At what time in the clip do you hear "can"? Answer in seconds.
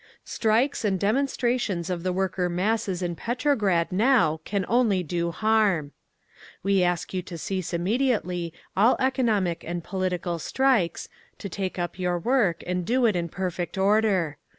4.45-4.65